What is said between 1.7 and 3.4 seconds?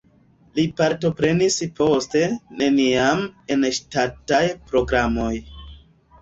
poste neniam